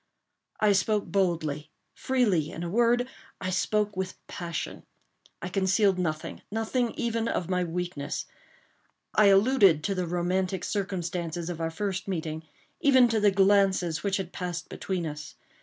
[0.59, 3.07] I spoke boldly, freely—in a word,
[3.39, 4.81] I spoke with passion.
[5.43, 8.25] I concealed nothing—nothing even of my weakness.
[9.13, 14.33] I alluded to the romantic circumstances of our first meeting—even to the glances which had
[14.33, 15.35] passed between us.